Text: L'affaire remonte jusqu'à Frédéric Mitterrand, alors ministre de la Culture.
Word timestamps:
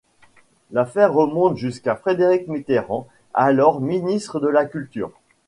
L'affaire 0.71 1.13
remonte 1.13 1.57
jusqu'à 1.57 1.95
Frédéric 1.95 2.47
Mitterrand, 2.47 3.07
alors 3.35 3.81
ministre 3.81 4.39
de 4.39 4.47
la 4.47 4.65
Culture. 4.65 5.11